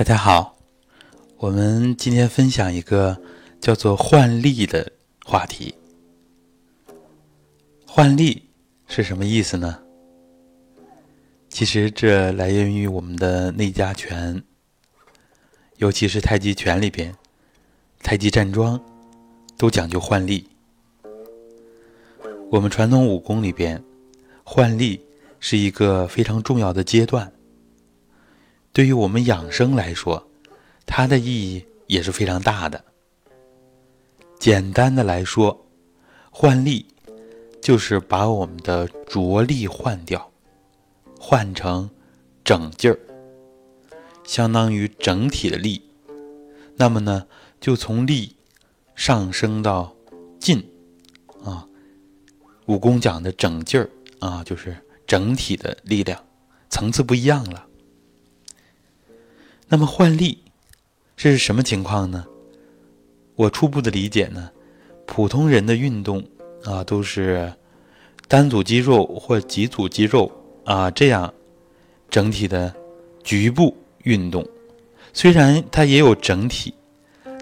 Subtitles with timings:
[0.00, 0.56] 大家好，
[1.36, 3.20] 我们今天分享一个
[3.60, 4.90] 叫做换力的
[5.26, 5.74] 话题。
[7.86, 8.48] 换力
[8.86, 9.78] 是什么意思呢？
[11.50, 14.42] 其实这来源于我们的内家拳，
[15.76, 17.14] 尤其是太极拳里边，
[18.02, 18.82] 太极站桩
[19.58, 20.48] 都讲究换力。
[22.50, 23.84] 我们传统武功里边，
[24.44, 25.04] 换力
[25.40, 27.30] 是一个非常重要的阶段。
[28.72, 30.28] 对于我们养生来说，
[30.86, 32.84] 它的意义也是非常大的。
[34.38, 35.66] 简单的来说，
[36.30, 36.86] 换力
[37.60, 40.30] 就是把我们的着力换掉，
[41.18, 41.90] 换成
[42.44, 42.98] 整劲儿，
[44.24, 45.82] 相当于整体的力。
[46.76, 47.26] 那么呢，
[47.60, 48.36] 就从力
[48.94, 49.94] 上升到
[50.38, 50.64] 劲
[51.44, 51.66] 啊，
[52.66, 56.24] 武功讲的整劲儿啊，就是整体的力量，
[56.70, 57.66] 层次不一样了。
[59.72, 60.36] 那么换力，
[61.16, 62.26] 这是什么情况呢？
[63.36, 64.50] 我初步的理解呢，
[65.06, 66.20] 普通人的运动
[66.64, 67.52] 啊，都是
[68.26, 70.28] 单组肌肉或几组肌肉
[70.64, 71.32] 啊，这样
[72.10, 72.74] 整体的
[73.22, 74.44] 局部运动，
[75.12, 76.74] 虽然它也有整体，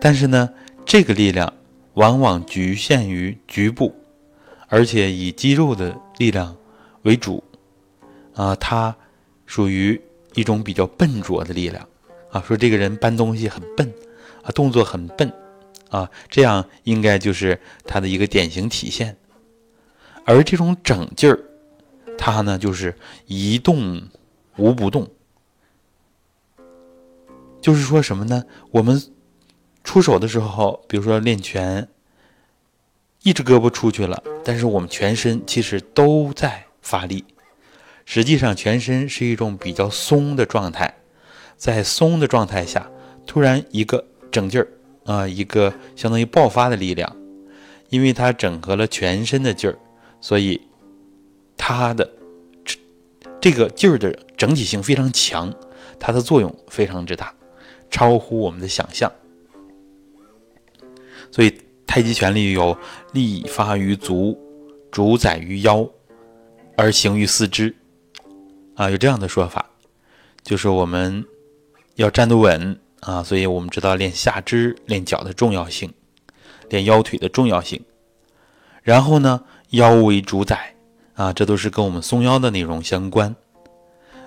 [0.00, 0.50] 但是呢，
[0.84, 1.50] 这个力量
[1.94, 3.94] 往往局限于局部，
[4.66, 6.56] 而且以肌肉的力量
[7.02, 7.40] 为主
[8.34, 8.92] 啊，它
[9.46, 10.00] 属于
[10.34, 11.88] 一种比较笨拙的力量。
[12.30, 13.92] 啊，说这个人搬东西很笨，
[14.42, 15.32] 啊，动作很笨，
[15.90, 19.16] 啊，这样应该就是他的一个典型体现。
[20.24, 21.38] 而这种整劲儿，
[22.18, 24.02] 它呢就是一动
[24.56, 25.08] 无不动，
[27.60, 28.44] 就是说什么呢？
[28.72, 29.00] 我们
[29.84, 31.88] 出手的时候，比如说练拳，
[33.22, 37.24] 一只胳膊出去了，但是我们全身其实都在发力，
[38.04, 40.95] 实际上全身是一种比较松的状态。
[41.56, 42.90] 在松的状态下，
[43.26, 44.68] 突然一个整劲儿
[45.04, 47.16] 啊，一个相当于爆发的力量，
[47.88, 49.78] 因为它整合了全身的劲儿，
[50.20, 50.60] 所以
[51.56, 52.08] 它的
[52.62, 52.78] 这
[53.40, 55.52] 这个劲儿的整体性非常强，
[55.98, 57.34] 它的作用非常之大，
[57.90, 59.10] 超乎我们的想象。
[61.32, 62.76] 所以太极拳里有
[63.12, 64.38] 力发于足，
[64.90, 65.88] 主宰于腰，
[66.76, 67.74] 而行于四肢
[68.74, 69.70] 啊，有这样的说法，
[70.42, 71.24] 就是我们。
[71.96, 75.92] 要站得稳啊，所以我们知道练下肢、练脚的重要性，
[76.68, 77.84] 练腰腿的重要性。
[78.82, 80.74] 然后呢，腰为主宰
[81.14, 83.34] 啊，这都是跟我们松腰的内容相关。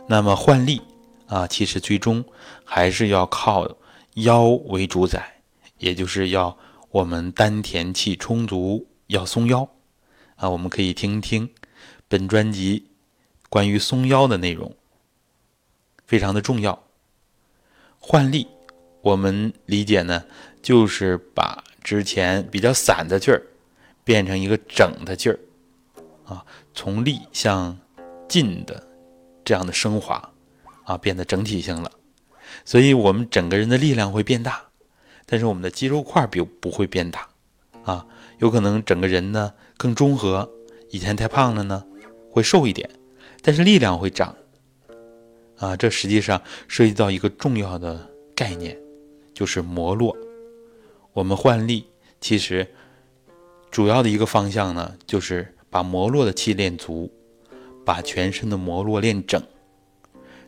[0.08, 0.82] 那么换力
[1.28, 2.26] 啊，其实最终
[2.66, 3.78] 还是要靠
[4.16, 5.42] 腰为主宰，
[5.78, 6.58] 也就是要
[6.90, 9.70] 我们丹田气充足，要松腰
[10.36, 10.50] 啊。
[10.50, 11.48] 我们可以听听
[12.08, 12.88] 本专辑
[13.48, 14.76] 关于松腰的内容，
[16.08, 16.89] 非常的重要。
[18.00, 18.48] 换力，
[19.02, 20.24] 我们理解呢，
[20.62, 23.44] 就是把之前比较散的劲儿
[24.04, 25.40] 变成一个整的劲儿，
[26.26, 27.78] 啊，从力向
[28.28, 28.82] 劲的
[29.44, 30.32] 这样的升华，
[30.86, 31.92] 啊，变得整体性了。
[32.66, 34.64] 所以，我们整个人的力量会变大，
[35.28, 37.28] 但是我们的肌肉块并不会变大，
[37.84, 38.08] 啊，
[38.40, 40.50] 有可能整个人呢更中和。
[40.90, 41.86] 以前太胖了呢，
[42.32, 42.90] 会瘦一点，
[43.44, 44.36] 但是力量会长。
[45.60, 48.78] 啊，这实际上涉及到一个重要的概念，
[49.34, 50.16] 就是摩络。
[51.12, 51.86] 我们换力
[52.22, 52.66] 其实
[53.70, 57.12] 主要的一个方向呢，就是把摩络的气练足，
[57.86, 59.42] 把全身的摩络练整。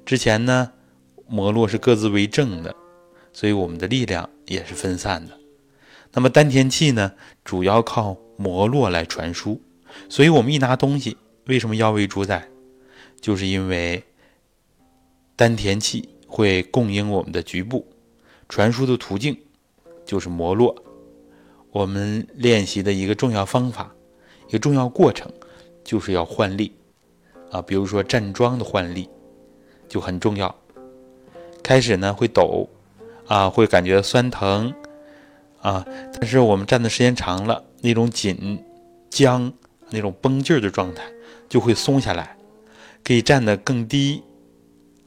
[0.05, 0.71] 之前呢，
[1.27, 2.73] 摩络是各自为政的，
[3.33, 5.37] 所以我们的力量也是分散的。
[6.13, 7.11] 那么丹田气呢，
[7.43, 9.59] 主要靠摩络来传输，
[10.07, 11.17] 所以我们一拿东西，
[11.47, 12.47] 为什么腰为主宰？
[13.19, 14.01] 就是因为。
[15.35, 17.87] 丹田气会供应我们的局部，
[18.47, 19.37] 传输的途径
[20.05, 20.75] 就是摩络。
[21.71, 23.95] 我们练习的一个重要方法，
[24.47, 25.31] 一个重要过程，
[25.83, 26.73] 就是要换力
[27.49, 27.61] 啊。
[27.61, 29.09] 比如说站桩的换力
[29.87, 30.53] 就很重要。
[31.63, 32.67] 开始呢会抖
[33.27, 34.73] 啊，会感觉酸疼
[35.61, 38.61] 啊，但是我们站的时间长了，那种紧
[39.09, 39.53] 僵、
[39.89, 41.03] 那种绷劲儿的状态
[41.47, 42.35] 就会松下来，
[43.03, 44.23] 可以站得更低。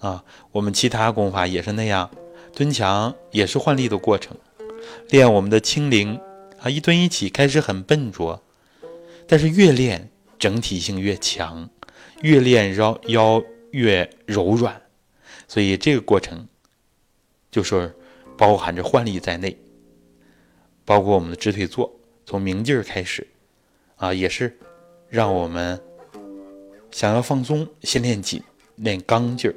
[0.04, 0.22] 啊，
[0.52, 2.10] 我们其他功法也是那样，
[2.54, 4.36] 蹲墙也是换力的过程，
[5.08, 6.20] 练我们的轻灵
[6.60, 8.42] 啊，一蹲一起开始很笨拙，
[9.26, 11.70] 但是越练整体性越强，
[12.20, 14.78] 越练腰腰越柔软，
[15.48, 16.46] 所以这个过程
[17.50, 17.96] 就是
[18.36, 19.56] 包含着换力在内，
[20.84, 21.90] 包括我们的直腿坐，
[22.26, 23.26] 从明劲儿开始，
[23.96, 24.54] 啊，也是
[25.08, 25.80] 让我们
[26.90, 28.42] 想要放松，先练紧，
[28.76, 29.54] 练刚劲儿。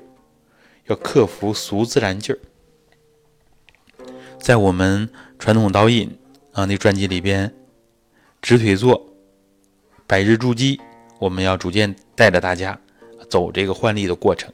[0.88, 2.40] 要克服俗自然劲儿，
[4.40, 6.18] 在我们传统导引
[6.54, 7.54] 啊那专辑里边，
[8.42, 9.06] 直腿坐，
[10.06, 10.80] 百日筑基，
[11.20, 12.80] 我们要逐渐带着大家
[13.30, 14.52] 走这个换力的过程。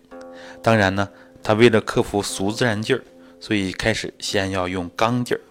[0.61, 1.07] 当然呢，
[1.43, 3.03] 他为了克服俗自然劲儿，
[3.39, 5.41] 所以开始先要用刚劲儿。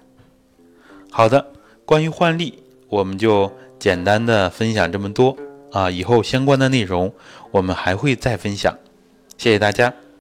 [1.11, 1.53] 好的，
[1.85, 5.37] 关于换力，我们就简单的分享这么多
[5.71, 7.15] 啊，以后相关的内容
[7.53, 8.77] 我们还会再分享。
[9.39, 9.95] 谢谢大家。